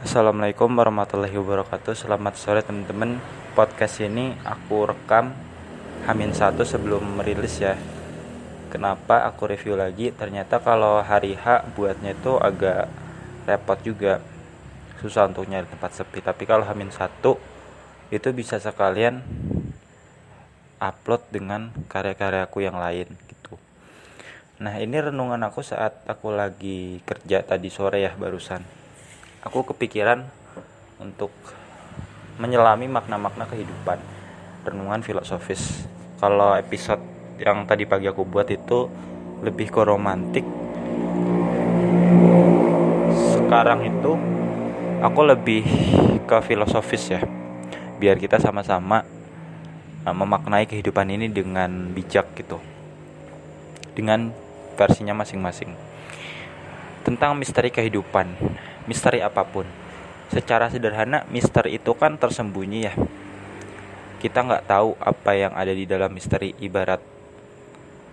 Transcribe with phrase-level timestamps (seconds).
[0.00, 1.92] Assalamualaikum warahmatullahi wabarakatuh.
[1.92, 3.20] Selamat sore teman-teman.
[3.52, 5.36] Podcast ini aku rekam
[6.08, 7.76] Hamin satu sebelum merilis ya.
[8.72, 10.08] Kenapa aku review lagi?
[10.08, 12.88] Ternyata kalau hari H buatnya itu agak
[13.44, 14.24] repot juga.
[15.04, 16.24] Susah untuk nyari tempat sepi.
[16.24, 17.36] Tapi kalau Hamin satu
[18.08, 19.20] Itu bisa sekalian
[20.80, 23.60] Upload dengan karya-karyaku yang lain gitu.
[24.64, 28.79] Nah ini renungan aku saat aku lagi kerja tadi sore ya barusan
[29.40, 30.28] aku kepikiran
[31.00, 31.32] untuk
[32.36, 33.96] menyelami makna-makna kehidupan.
[34.64, 35.88] Renungan filosofis.
[36.20, 37.00] Kalau episode
[37.40, 38.92] yang tadi pagi aku buat itu
[39.40, 40.44] lebih ke romantik.
[43.32, 44.12] Sekarang itu
[45.00, 45.64] aku lebih
[46.28, 47.20] ke filosofis ya.
[47.96, 49.04] Biar kita sama-sama
[50.04, 52.60] uh, memaknai kehidupan ini dengan bijak gitu.
[53.96, 54.36] Dengan
[54.76, 55.72] versinya masing-masing.
[57.00, 58.36] Tentang misteri kehidupan
[58.84, 59.66] misteri apa pun.
[60.30, 62.94] Secara sederhana, misteri itu kan tersembunyi ya.
[64.22, 66.54] Kita nggak tahu apa yang ada di dalam misteri.
[66.60, 67.02] Ibarat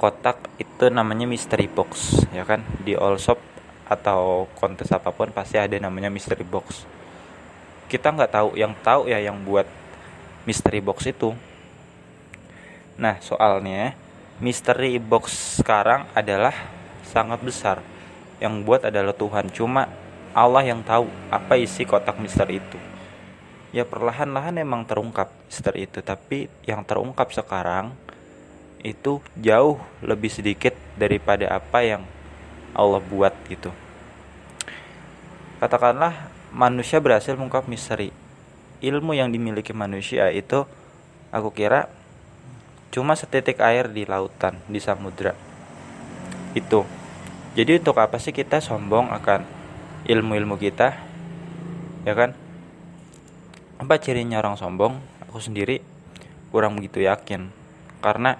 [0.01, 2.65] kotak itu namanya misteri box, ya kan?
[2.81, 3.37] Di all shop
[3.87, 6.83] atau kontes apa pun pasti ada namanya misteri box.
[7.87, 9.69] Kita nggak tahu, yang tahu ya yang buat
[10.47, 11.35] misteri box itu.
[12.97, 13.93] Nah, soalnya
[14.41, 16.53] misteri box sekarang adalah
[17.05, 17.77] sangat besar.
[18.41, 19.53] Yang buat adalah Tuhan.
[19.53, 19.85] Cuma
[20.37, 22.77] Allah yang tahu apa isi kotak misteri itu.
[23.73, 27.97] Ya perlahan-lahan emang terungkap misteri itu, tapi yang terungkap sekarang
[28.85, 32.05] itu jauh lebih sedikit daripada apa yang
[32.77, 33.73] Allah buat gitu.
[35.57, 38.13] Katakanlah manusia berhasil mengungkap misteri.
[38.77, 40.69] Ilmu yang dimiliki manusia itu
[41.33, 41.89] aku kira
[42.93, 45.33] cuma setitik air di lautan, di samudra.
[46.53, 46.85] Itu.
[47.57, 49.56] Jadi untuk apa sih kita sombong akan
[50.07, 50.95] ilmu-ilmu kita
[52.07, 52.31] ya kan?
[53.77, 54.95] Apa cirinya orang sombong?
[55.27, 55.83] Aku sendiri
[56.49, 57.51] kurang begitu yakin.
[57.99, 58.39] Karena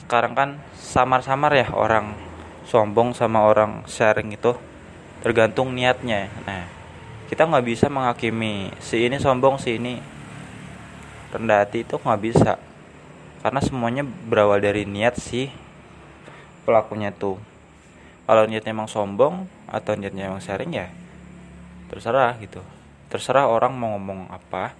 [0.00, 2.16] sekarang kan samar-samar ya orang
[2.64, 4.56] sombong sama orang sharing itu
[5.20, 6.32] tergantung niatnya.
[6.48, 6.64] Nah
[7.28, 10.00] kita nggak bisa menghakimi si ini sombong si ini
[11.28, 12.56] rendah hati itu nggak bisa.
[13.44, 15.52] Karena semuanya berawal dari niat si
[16.64, 17.36] pelakunya tuh.
[18.24, 21.01] Kalau niatnya emang sombong atau niatnya emang sharing ya
[21.92, 22.64] terserah gitu.
[23.12, 24.72] Terserah orang mau ngomong apa.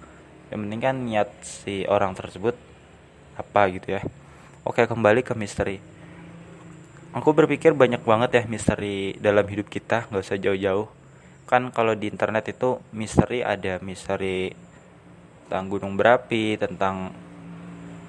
[0.49, 2.57] Yang penting kan niat si orang tersebut
[3.37, 4.01] apa gitu ya.
[4.65, 5.77] Oke kembali ke misteri.
[7.13, 10.89] Aku berpikir banyak banget ya misteri dalam hidup kita nggak usah jauh-jauh.
[11.45, 14.49] Kan kalau di internet itu misteri ada misteri
[15.45, 17.13] tentang gunung berapi tentang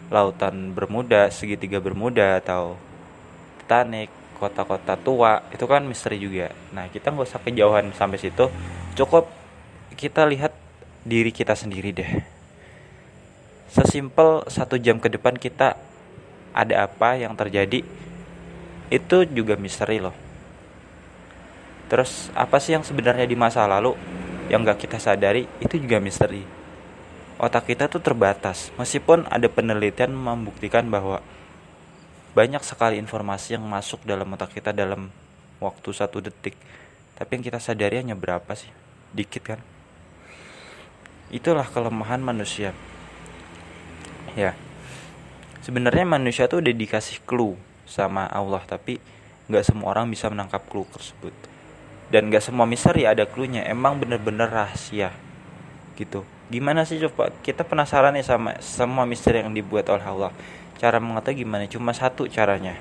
[0.08, 2.80] lautan bermuda segitiga bermuda atau
[3.60, 4.08] Titanic
[4.40, 5.44] kota-kota tua.
[5.52, 6.48] Itu kan misteri juga.
[6.72, 8.48] Nah kita nggak usah kejauhan sampai situ
[8.94, 9.26] cukup
[9.98, 10.54] kita lihat
[11.02, 12.10] diri kita sendiri deh.
[13.68, 15.74] Sesimpel satu jam ke depan kita
[16.54, 17.82] ada apa yang terjadi
[18.88, 20.14] itu juga misteri loh.
[21.90, 23.98] Terus apa sih yang sebenarnya di masa lalu
[24.46, 26.46] yang gak kita sadari itu juga misteri.
[27.34, 31.18] Otak kita tuh terbatas meskipun ada penelitian membuktikan bahwa
[32.30, 35.10] banyak sekali informasi yang masuk dalam otak kita dalam
[35.58, 36.54] waktu satu detik.
[37.18, 38.83] Tapi yang kita sadari hanya berapa sih
[39.14, 39.60] dikit kan?
[41.30, 42.74] Itulah kelemahan manusia.
[44.34, 44.58] Ya.
[45.62, 47.56] Sebenarnya manusia tuh udah dikasih clue
[47.88, 49.00] sama Allah tapi
[49.48, 51.32] nggak semua orang bisa menangkap clue tersebut.
[52.10, 53.64] Dan nggak semua misteri ada clue-nya.
[53.64, 55.14] Emang bener-bener rahasia.
[55.96, 56.26] Gitu.
[56.52, 60.30] Gimana sih coba kita penasaran nih sama semua misteri yang dibuat oleh Allah.
[60.76, 61.64] Cara mengetahui gimana?
[61.70, 62.76] Cuma satu caranya.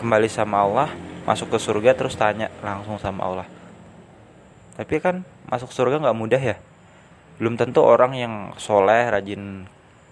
[0.00, 0.88] Kembali sama Allah
[1.26, 3.55] masuk ke surga terus tanya langsung sama Allah
[4.76, 6.56] tapi kan masuk surga nggak mudah ya.
[7.40, 9.64] Belum tentu orang yang soleh rajin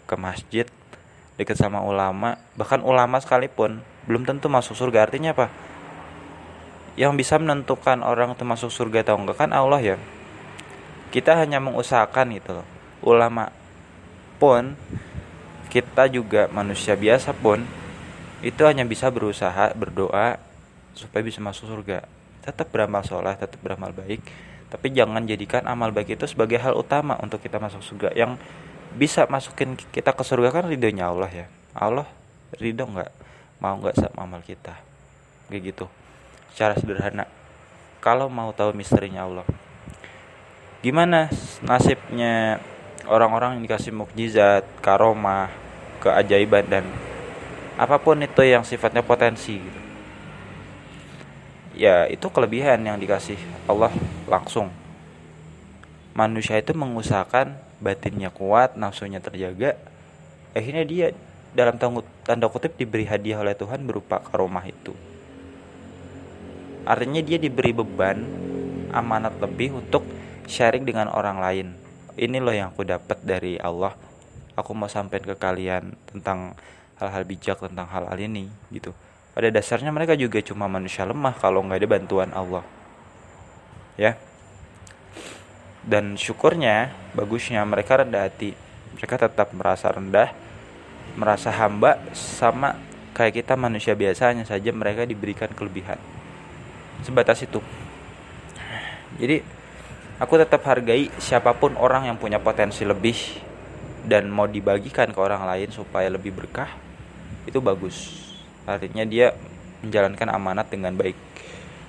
[0.09, 0.65] ke masjid
[1.37, 5.05] dekat sama ulama bahkan ulama sekalipun belum tentu masuk surga.
[5.05, 5.53] Artinya apa?
[6.97, 9.97] Yang bisa menentukan orang itu masuk surga atau enggak kan Allah ya.
[11.13, 12.67] Kita hanya mengusahakan gitu loh.
[13.05, 13.53] Ulama
[14.41, 14.81] pun
[15.69, 17.69] kita juga manusia biasa pun
[18.41, 20.41] itu hanya bisa berusaha berdoa
[20.97, 22.09] supaya bisa masuk surga.
[22.41, 24.25] Tetap beramal soleh tetap beramal baik
[24.75, 28.11] tapi jangan jadikan amal baik itu sebagai hal utama untuk kita masuk surga.
[28.11, 28.43] Yang
[28.99, 31.47] bisa masukin kita ke surga kan ridhonya Allah ya.
[31.79, 32.11] Allah
[32.59, 33.11] ridho nggak?
[33.63, 34.75] Mau nggak sama amal kita?
[35.47, 35.87] Kayak gitu.
[36.51, 37.31] Secara sederhana.
[38.03, 39.47] Kalau mau tahu misterinya Allah.
[40.83, 41.31] Gimana
[41.63, 42.59] nasibnya
[43.07, 45.55] orang-orang yang dikasih mukjizat karomah
[46.03, 46.85] keajaiban dan
[47.79, 49.84] apa pun itu yang sifatnya potensi gitu
[51.75, 53.91] ya itu kelebihan yang dikasih Allah
[54.31, 54.71] langsung.
[56.15, 59.75] Manusia itu mengusahakan batinnya kuat nafsunya terjaga.
[60.55, 61.07] Akhirnya dia
[61.55, 61.75] dalam
[62.23, 64.95] tanda kutip diberi hadiah oleh Tuhan berupa karomah itu.
[66.87, 68.23] Artinya dia diberi beban
[68.95, 70.07] amanat lebih untuk
[70.47, 71.69] sharing dengan orang lain.
[72.15, 73.99] Ini loh yang aku dapat dari Allah.
[74.55, 76.55] Aku mau sampaikan ke kalian tentang
[77.03, 78.95] hal-hal bijak tentang hal-hal ini gitu
[79.35, 82.63] pada dasarnya mereka juga cuma manusia lemah kalau nggak ada bantuan Allah.
[83.99, 84.15] Ya.
[85.83, 88.55] Dan syukurnya bagusnya mereka rendah hati.
[88.95, 90.31] Mereka tetap merasa rendah
[91.19, 92.79] merasa hamba sama
[93.15, 95.99] kayak kita manusia biasanya saja mereka diberikan kelebihan.
[97.03, 97.59] Sebatas itu.
[99.19, 99.43] Jadi
[100.23, 103.19] aku tetap hargai siapa pun orang yang punya potensi lebih
[104.07, 106.71] dan mau dibagikan ke orang lain supaya lebih berkah
[107.45, 108.24] itu bagus
[108.65, 109.37] artinya dia
[109.85, 111.17] menjalankan amanat dengan baik.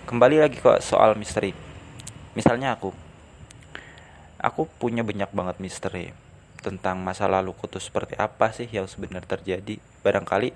[0.05, 1.55] Kembali lagi ke soal misteri.
[2.35, 2.91] Misalnya aku.
[4.43, 6.11] Aku punya banyak banget misteri
[6.59, 9.79] tentang masa lalu tuh seperti apa sih yang sebenarnya terjadi.
[10.03, 10.53] Barangkali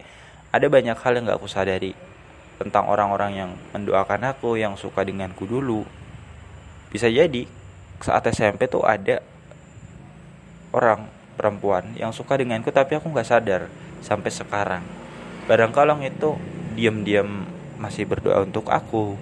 [0.51, 1.95] ada banyak hal yang gak aku sadari
[2.60, 5.88] tentang orang-orang yang mendoakan aku yang suka denganku dulu.
[6.92, 7.48] Bisa jadi
[8.04, 9.24] saat SMP tuh ada
[10.75, 11.07] orang
[11.39, 13.62] perempuan yang suka denganku tapi aku nggak sadar
[14.04, 14.99] sampai sekarang
[15.50, 16.38] barang kalong itu
[16.78, 17.42] diam-diam
[17.81, 19.18] masih berdoa untuk aku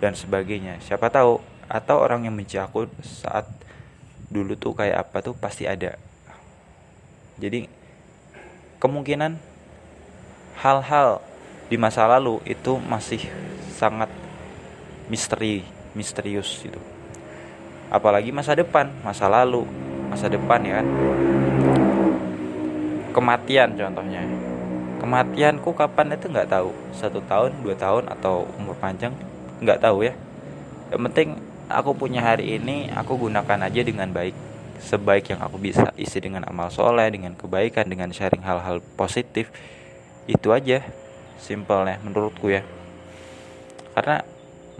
[0.00, 0.80] dan sebagainya.
[0.80, 1.36] Siapa tahu
[1.68, 3.44] atau orang yang benci aku saat
[4.32, 6.00] dulu tuh kayak apa tuh pasti ada.
[7.36, 7.68] Jadi
[8.80, 9.36] kemungkinan
[10.64, 11.20] hal-hal
[11.68, 13.20] di masa lalu itu masih
[13.76, 14.08] sangat
[15.12, 15.60] misteri
[15.92, 16.80] misterius gitu.
[17.92, 19.68] Apalagi masa depan masa lalu
[20.08, 20.88] masa depan ya kan.
[23.12, 24.24] Kematian contohnya
[25.00, 26.70] kematianku kapan itu nggak tahu.
[26.92, 29.16] Satu tahun dua tahun atau umur panjang
[29.64, 30.12] nggak tahu ya.
[30.92, 31.28] Yang penting
[31.72, 34.36] aku punya hari ini aku gunakan aja dengan baik.
[34.80, 39.48] Sebaik yang aku bisa isi dengan amal soleh dengan kebaikan dengan sharing hal-hal positif.
[40.28, 40.84] Itu aja
[41.40, 42.60] simpelnya menurutku ya.
[43.96, 44.20] Karena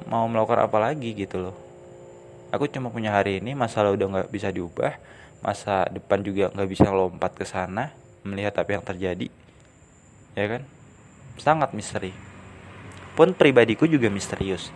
[0.05, 1.57] mau melakukan apa lagi gitu loh.
[2.53, 4.99] Aku cuma punya hari ini masalah udah nggak bisa diubah
[5.41, 9.33] masa depan juga nggak bisa lompat ke sana melihat apa yang terjadi
[10.35, 10.63] ya kan?
[11.41, 12.13] Sangat misteri.
[13.17, 14.71] Pun pribadiku juga misterius.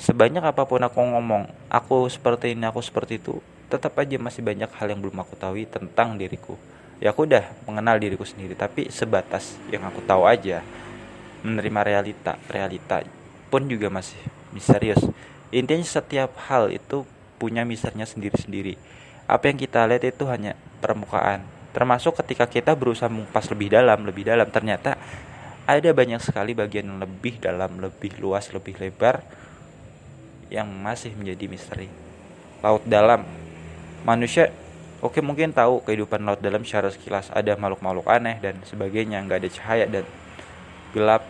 [0.00, 3.36] Sebanyak apa pun aku ngomong aku seperti ini aku seperti itu
[3.70, 6.58] tetap aja masih banyak hal yang belum aku tahu tentang diriku.
[6.98, 10.60] Ya aku udah mengenal diriku sendiri tapi sebatas yang aku tahu aja
[11.40, 13.00] menerima realita realita
[13.48, 14.18] pun juga masih
[14.52, 15.00] misterius.
[15.54, 17.06] Intinya setiap hal itu
[17.40, 18.76] punya misternya sendiri-sendiri.
[19.24, 24.26] Apa yang kita lihat itu hanya permukaan termasuk ketika kita berusaha mengupas lebih dalam lebih
[24.26, 24.98] dalam ternyata
[25.70, 29.22] ada banyak sekali bagian yang lebih dalam lebih luas lebih lebar
[30.50, 31.86] yang masih menjadi misteri.
[32.58, 33.22] Laut dalam.
[34.02, 34.50] Manusia
[34.98, 39.50] oke mungkin tahu kehidupan laut dalam secara sekilas ada makhluk-makhluk aneh dan sebagainya nggak ada
[39.52, 40.04] cahaya dan
[40.90, 41.22] gelap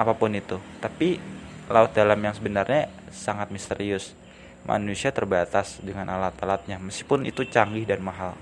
[0.00, 0.56] apa pun itu.
[0.80, 1.20] Tapi
[1.68, 4.16] laut dalam yang sebenarnya sangat misterius.
[4.64, 8.38] Manusia terbatas dengan alat-alatnya meskipun itu canggih dan mahal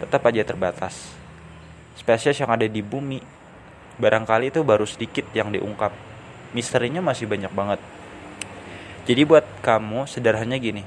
[0.00, 1.12] tetap aja terbatas.
[1.94, 3.20] Spesies yang ada di bumi
[4.00, 5.92] barangkali itu baru sedikit yang diungkap.
[6.56, 7.80] Misterinya masih banyak banget.
[9.04, 10.82] Jadi buat kamu sederhananya gini.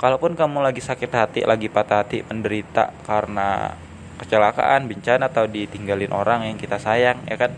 [0.00, 3.76] Kalaupun kamu lagi sakit hati, lagi patah hati, menderita karena
[4.18, 7.52] kecelakaan, bencana atau ditinggalin orang yang kita sayang, ya kan?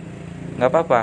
[0.56, 1.02] Nggak apa-apa.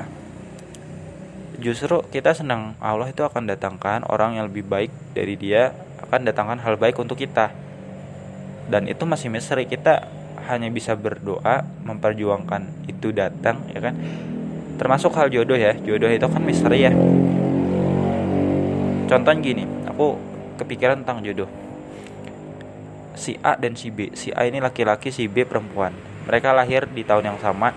[1.57, 5.73] Justru kita senang Allah itu akan datangkan orang yang lebih baik dari dia,
[6.05, 7.66] akan datangkan hal baik untuk kita
[8.67, 10.07] dan itu masih misteri kita
[10.47, 13.95] hanya bisa berdoa memperjuangkan itu datang ya kan?
[14.77, 15.73] Termasuk hal jodoh ya.
[15.73, 16.91] Jodoh itu kan misteri ya.
[19.07, 20.19] Contohnya gini aku
[20.61, 21.49] kepikiran tentang jodoh.
[23.17, 24.13] Si A dan si B.
[24.13, 25.95] Si A ini laki-laki si B perempuan.
[26.29, 27.73] Mereka lahir di tahun yang sama.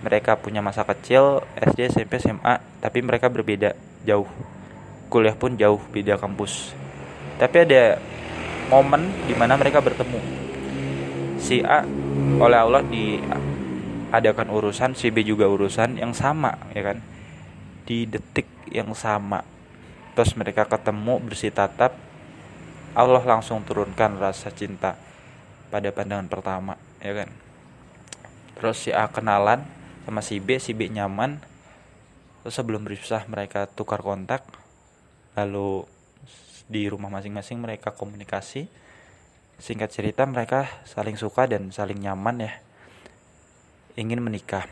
[0.00, 4.26] Mereka punya masa kecil SD SMP SMA tapi mereka berbeda jauh.
[5.12, 6.72] Kuliah pun jauh beda kampus.
[7.38, 8.00] Tapi ada
[8.70, 10.22] momen di mana mereka bertemu.
[11.42, 11.82] Si A
[12.38, 17.02] oleh Allah diadakan urusan si B juga urusan yang sama ya kan?
[17.82, 19.42] Di detik yang sama.
[20.14, 21.98] Terus mereka ketemu bersih tatap
[22.94, 24.94] Allah langsung turunkan rasa cinta
[25.74, 27.28] pada pandangan pertama ya kan?
[28.54, 29.66] Terus si A kenalan
[30.06, 31.42] sama si B si B nyaman.
[32.46, 34.46] Terus sebelum berpisah mereka tukar kontak
[35.34, 35.84] lalu
[36.70, 38.70] di rumah masing-masing mereka komunikasi.
[39.60, 42.52] Singkat cerita mereka saling suka dan saling nyaman ya.
[43.98, 44.64] Ingin menikah.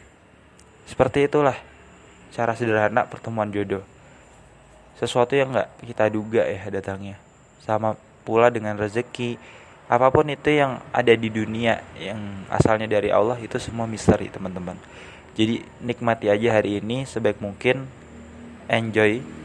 [0.88, 1.58] Seperti itulah
[2.32, 3.84] cara sederhana pertemuan jodoh.
[4.96, 7.20] Sesuatu yang nggak kita duga ya datangnya.
[7.60, 9.36] Sama pula dengan rezeki.
[9.88, 14.76] Apa pun itu yang ada di dunia yang asalnya dari Allah itu semua misteri teman-teman.
[15.36, 17.88] Jadi nikmati aja hari ini sebaik mungkin.
[18.68, 19.37] Enjoy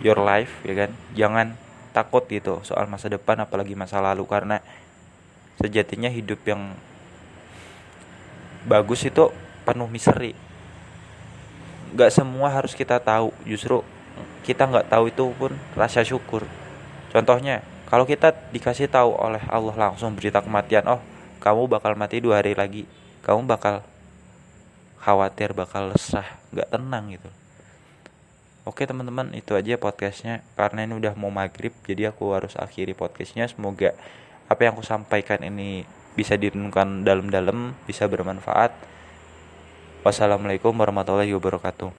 [0.00, 0.90] your life ya kan?
[1.14, 1.46] Jangan
[1.94, 4.26] takut gitu soal masa depan apalagi masa lalu.
[4.26, 4.58] Karena
[5.60, 6.74] sejatinya hidup yang
[8.64, 9.30] bagus itu
[9.62, 10.34] penuh misteri
[11.94, 13.30] nggak semua harus kita tahu.
[13.46, 13.86] Justru
[14.42, 16.42] kita nggak tahu itu pun rasa syukur.
[17.14, 21.00] Contohnya kalau kita dikasih tahu oleh Allah langsung berita kematian oh
[21.38, 22.84] kamu bakal mati dua hari lagi.
[23.22, 23.86] Kamu bakal
[25.00, 27.28] khawatir bakal resah nggak tenang gitu
[28.64, 30.40] Oke teman-teman itu aja podcastnya.
[30.56, 33.44] Karena ini udah mau maghrib jadi aku harus akhiri podcastnya.
[33.44, 33.92] Semoga
[34.48, 35.84] apa yang aku sampaikan ini
[36.16, 38.72] bisa direnungkan dalam-dalam bisa bermanfaat.
[40.00, 41.92] Wassalamualaikum warahmatullahi wabarakatuh